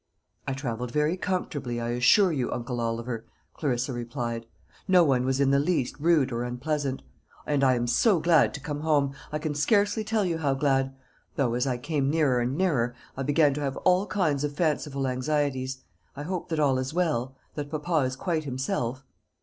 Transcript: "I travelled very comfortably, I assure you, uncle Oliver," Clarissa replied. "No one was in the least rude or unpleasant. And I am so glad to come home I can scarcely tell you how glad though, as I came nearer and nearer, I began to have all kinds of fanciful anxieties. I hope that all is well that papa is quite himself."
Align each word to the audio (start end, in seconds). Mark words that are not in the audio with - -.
"I 0.47 0.53
travelled 0.53 0.89
very 0.91 1.15
comfortably, 1.15 1.79
I 1.79 1.89
assure 1.89 2.31
you, 2.31 2.51
uncle 2.51 2.81
Oliver," 2.81 3.23
Clarissa 3.53 3.93
replied. 3.93 4.47
"No 4.87 5.03
one 5.03 5.25
was 5.25 5.39
in 5.39 5.51
the 5.51 5.59
least 5.59 5.95
rude 5.99 6.31
or 6.31 6.41
unpleasant. 6.41 7.03
And 7.45 7.63
I 7.63 7.75
am 7.75 7.85
so 7.85 8.19
glad 8.19 8.51
to 8.55 8.59
come 8.59 8.79
home 8.79 9.13
I 9.31 9.37
can 9.37 9.53
scarcely 9.53 10.03
tell 10.03 10.25
you 10.25 10.39
how 10.39 10.55
glad 10.55 10.95
though, 11.35 11.53
as 11.53 11.67
I 11.67 11.77
came 11.77 12.09
nearer 12.09 12.39
and 12.39 12.57
nearer, 12.57 12.95
I 13.15 13.21
began 13.21 13.53
to 13.53 13.61
have 13.61 13.77
all 13.77 14.07
kinds 14.07 14.43
of 14.43 14.55
fanciful 14.57 15.05
anxieties. 15.07 15.83
I 16.15 16.23
hope 16.23 16.49
that 16.49 16.59
all 16.59 16.79
is 16.79 16.95
well 16.95 17.35
that 17.53 17.69
papa 17.69 17.97
is 17.97 18.15
quite 18.15 18.43
himself." 18.45 19.05